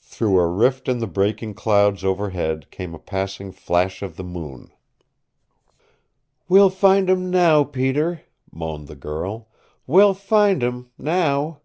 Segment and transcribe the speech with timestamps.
[0.00, 4.72] Through a rift in the breaking clouds overhead came a passing flash of the moon.
[6.48, 9.46] "We'll find him now, Peter," moaned the girl.
[9.86, 11.60] "We'll find him now.